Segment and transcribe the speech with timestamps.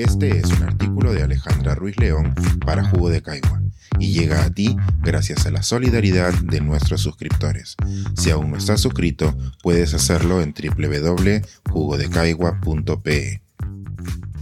[0.00, 3.60] Este es un artículo de Alejandra Ruiz León para Jugo de Caigua
[3.98, 7.76] y llega a ti gracias a la solidaridad de nuestros suscriptores.
[8.16, 13.42] Si aún no estás suscrito, puedes hacerlo en www.jugodecaigua.pe.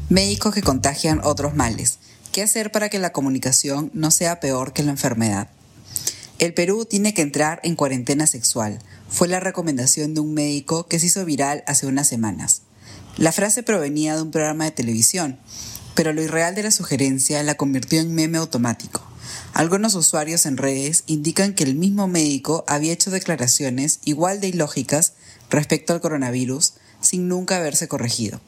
[0.08, 1.98] Médicos que contagian otros males.
[2.30, 5.48] ¿Qué hacer para que la comunicación no sea peor que la enfermedad?
[6.38, 8.78] El Perú tiene que entrar en cuarentena sexual.
[9.08, 12.62] Fue la recomendación de un médico que se hizo viral hace unas semanas.
[13.16, 15.38] La frase provenía de un programa de televisión,
[15.94, 19.02] pero lo irreal de la sugerencia la convirtió en meme automático.
[19.54, 25.14] Algunos usuarios en redes indican que el mismo médico había hecho declaraciones igual de ilógicas
[25.50, 28.40] respecto al coronavirus sin nunca haberse corregido.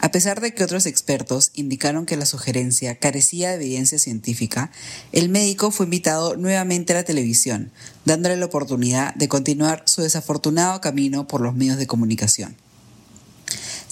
[0.00, 4.70] A pesar de que otros expertos indicaron que la sugerencia carecía de evidencia científica,
[5.12, 7.70] el médico fue invitado nuevamente a la televisión,
[8.04, 12.56] dándole la oportunidad de continuar su desafortunado camino por los medios de comunicación.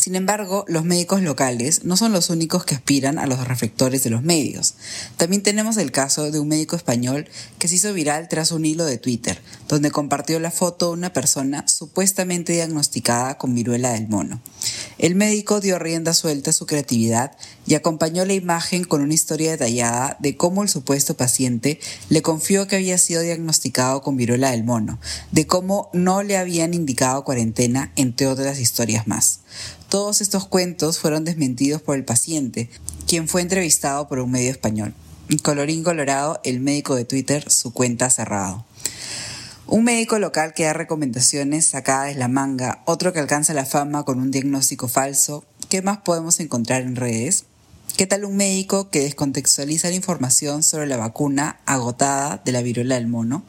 [0.01, 4.09] Sin embargo, los médicos locales no son los únicos que aspiran a los reflectores de
[4.09, 4.77] los medios.
[5.19, 8.87] También tenemos el caso de un médico español que se hizo viral tras un hilo
[8.87, 14.41] de Twitter, donde compartió la foto de una persona supuestamente diagnosticada con viruela del mono.
[15.01, 17.33] El médico dio rienda suelta a su creatividad
[17.67, 22.67] y acompañó la imagen con una historia detallada de cómo el supuesto paciente le confió
[22.67, 24.99] que había sido diagnosticado con viruela del mono,
[25.33, 29.41] de cómo no le habían indicado cuarentena, entre otras historias más.
[29.89, 32.69] Todos estos cuentos fueron desmentidos por el paciente,
[33.07, 34.93] quien fue entrevistado por un medio español.
[35.43, 38.67] Colorín colorado, el médico de Twitter, su cuenta cerrado.
[39.73, 44.03] Un médico local que da recomendaciones sacadas de la manga, otro que alcanza la fama
[44.03, 45.45] con un diagnóstico falso.
[45.69, 47.45] ¿Qué más podemos encontrar en redes?
[47.97, 52.97] ¿Qué tal un médico que descontextualiza la información sobre la vacuna agotada de la viruela
[52.97, 53.45] del mono?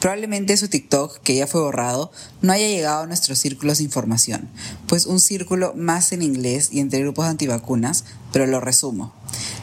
[0.00, 4.48] Probablemente su TikTok, que ya fue borrado, no haya llegado a nuestros círculos de información,
[4.86, 9.12] pues un círculo más en inglés y entre grupos antivacunas, pero lo resumo.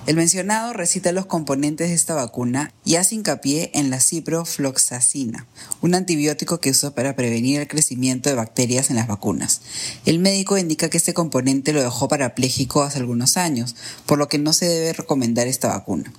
[0.07, 5.47] El mencionado recita los componentes de esta vacuna y hace hincapié en la ciprofloxacina,
[5.81, 9.61] un antibiótico que usa para prevenir el crecimiento de bacterias en las vacunas.
[10.05, 13.75] El médico indica que este componente lo dejó parapléjico hace algunos años,
[14.05, 16.13] por lo que no se debe recomendar esta vacuna.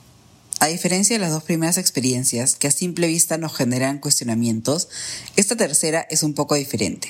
[0.59, 4.89] A diferencia de las dos primeras experiencias, que a simple vista nos generan cuestionamientos,
[5.37, 7.09] esta tercera es un poco diferente.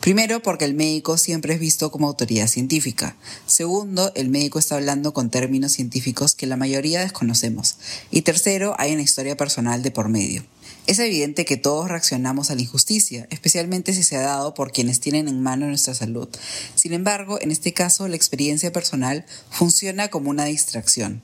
[0.00, 3.14] Primero, porque el médico siempre es visto como autoridad científica.
[3.46, 7.76] Segundo, el médico está hablando con términos científicos que la mayoría desconocemos.
[8.10, 10.46] Y tercero, hay una historia personal de por medio.
[10.86, 15.00] Es evidente que todos reaccionamos a la injusticia, especialmente si se ha dado por quienes
[15.00, 16.30] tienen en mano nuestra salud.
[16.74, 21.22] Sin embargo, en este caso, la experiencia personal funciona como una distracción.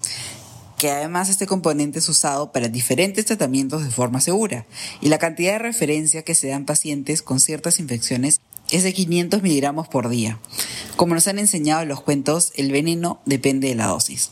[0.78, 4.66] que además este componente es usado para diferentes tratamientos de forma segura
[5.02, 8.40] y la cantidad de referencia que se dan pacientes con ciertas infecciones
[8.72, 10.40] es de 500 miligramos por día.
[10.96, 14.32] Como nos han enseñado los cuentos, el veneno depende de la dosis.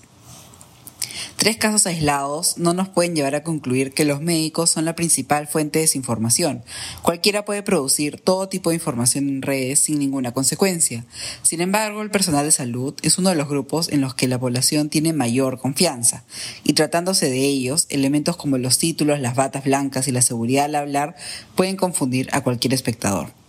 [1.43, 5.45] Tres casos aislados no nos pueden llevar a concluir que los médicos son la principal
[5.45, 6.63] fuente de desinformación.
[7.01, 11.03] Cualquiera puede producir todo tipo de información en redes sin ninguna consecuencia.
[11.41, 14.39] Sin embargo, el personal de salud es uno de los grupos en los que la
[14.39, 16.23] población tiene mayor confianza.
[16.63, 20.75] Y tratándose de ellos, elementos como los títulos, las batas blancas y la seguridad al
[20.75, 21.17] hablar
[21.55, 23.42] pueden confundir a cualquier espectador.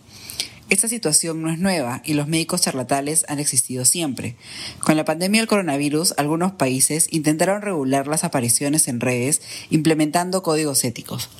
[0.74, 4.34] Esta situación no es nueva y los médicos charlatanes han existido siempre.
[4.80, 9.40] Con la pandemia del coronavirus, algunos países intentaron regular las apariciones en redes
[9.70, 11.30] implementando códigos éticos.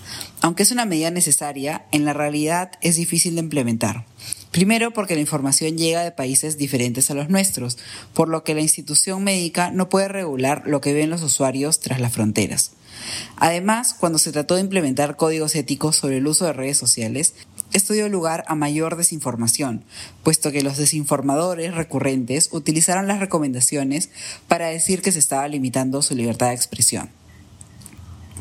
[0.40, 4.06] Aunque es una medida necesaria, en la realidad es difícil de implementar.
[4.52, 7.76] Primero porque la información llega de países diferentes a los nuestros,
[8.12, 11.98] por lo que la institución médica no puede regular lo que ven los usuarios tras
[11.98, 12.70] las fronteras.
[13.36, 17.34] Además, cuando se trató de implementar códigos éticos sobre el uso de redes sociales,
[17.74, 19.84] esto dio lugar a mayor desinformación,
[20.22, 24.10] puesto que los desinformadores recurrentes utilizaron las recomendaciones
[24.48, 27.10] para decir que se estaba limitando su libertad de expresión.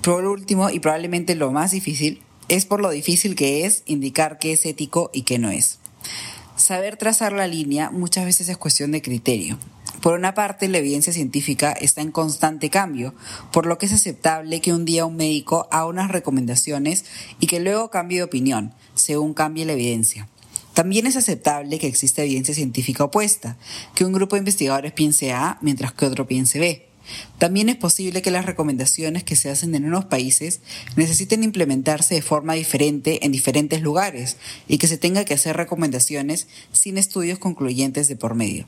[0.03, 4.53] Por último, y probablemente lo más difícil, es por lo difícil que es indicar qué
[4.53, 5.79] es ético y qué no es.
[6.55, 9.57] Saber trazar la línea muchas veces es cuestión de criterio.
[10.03, 13.15] Por una parte, la evidencia científica está en constante cambio,
[13.53, 17.05] por lo que es aceptable que un día un médico haga unas recomendaciones
[17.39, 20.27] y que luego cambie de opinión, según cambie la evidencia.
[20.73, 23.55] También es aceptable que exista evidencia científica opuesta,
[23.95, 26.85] que un grupo de investigadores piense A mientras que otro piense B.
[27.37, 30.59] También es posible que las recomendaciones que se hacen en unos países
[30.97, 34.35] necesiten implementarse de forma diferente en diferentes lugares
[34.67, 38.67] y que se tenga que hacer recomendaciones sin estudios concluyentes de por medio.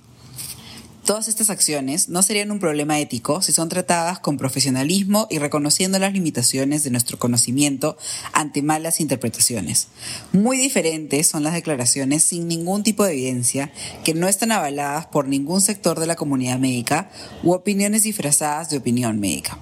[1.05, 5.99] Todas estas acciones no serían un problema ético si son tratadas con profesionalismo y reconociendo
[5.99, 7.95] las limitaciones de nuestro conocimiento
[8.33, 9.89] ante malas interpretaciones.
[10.33, 13.71] Muy diferentes son las declaraciones sin ningún tipo de evidencia
[14.03, 17.11] que no están avaladas por ningún sector de la comunidad médica
[17.43, 19.59] u opiniones disfrazadas de opinión médica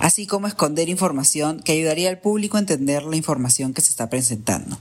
[0.00, 4.10] así como esconder información que ayudaría al público a entender la información que se está
[4.10, 4.76] presentando.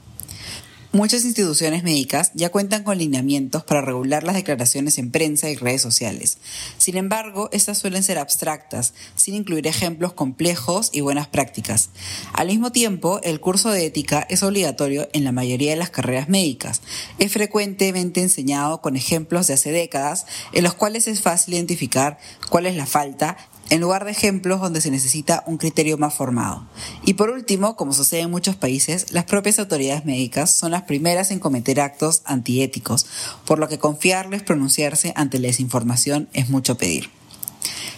[0.93, 5.81] Muchas instituciones médicas ya cuentan con lineamientos para regular las declaraciones en prensa y redes
[5.81, 6.37] sociales.
[6.77, 11.91] Sin embargo, estas suelen ser abstractas, sin incluir ejemplos complejos y buenas prácticas.
[12.33, 16.27] Al mismo tiempo, el curso de ética es obligatorio en la mayoría de las carreras
[16.27, 16.81] médicas.
[17.19, 22.65] Es frecuentemente enseñado con ejemplos de hace décadas en los cuales es fácil identificar cuál
[22.65, 23.37] es la falta
[23.71, 26.67] en lugar de ejemplos donde se necesita un criterio más formado.
[27.05, 31.31] Y por último, como sucede en muchos países, las propias autoridades médicas son las primeras
[31.31, 33.05] en cometer actos antiéticos,
[33.45, 37.09] por lo que confiarles pronunciarse ante la desinformación es mucho pedir.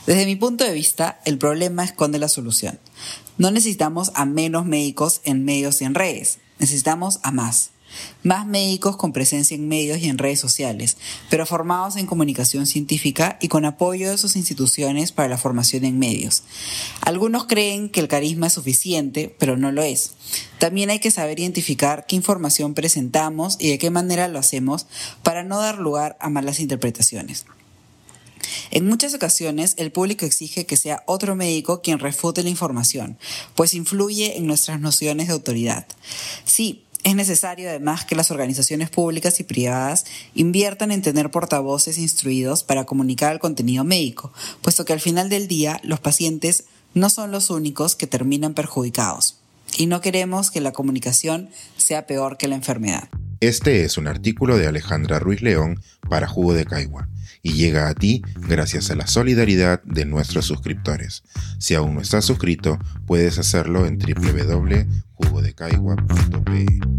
[0.05, 2.79] Desde mi punto de vista, el problema esconde la solución.
[3.39, 7.72] No necesitamos a menos médicos en medios y en redes, necesitamos a más.
[8.23, 10.97] Más médicos con presencia en medios y en redes sociales,
[11.29, 15.99] pero formados en comunicación científica y con apoyo de sus instituciones para la formación en
[15.99, 16.43] medios.
[17.01, 20.13] Algunos creen que el carisma es suficiente, pero no lo es.
[20.59, 24.87] También hay que saber identificar qué información presentamos y de qué manera lo hacemos
[25.21, 27.45] para no dar lugar a malas interpretaciones.
[28.71, 33.17] En muchas ocasiones el público exige que sea otro médico quien refute la información,
[33.55, 35.85] pues influye en nuestras nociones de autoridad.
[36.45, 42.63] Sí, es necesario además que las organizaciones públicas y privadas inviertan en tener portavoces instruidos
[42.63, 47.31] para comunicar el contenido médico, puesto que al final del día los pacientes no son
[47.31, 49.39] los únicos que terminan perjudicados.
[49.77, 53.09] Y no queremos que la comunicación sea peor que la enfermedad.
[53.39, 57.09] Este es un artículo de Alejandra Ruiz León para Jugo de Caigua
[57.41, 61.23] y llega a ti gracias a la solidaridad de nuestros suscriptores.
[61.59, 66.92] Si aún no estás suscrito, puedes hacerlo en www.jugodecaigua.pe.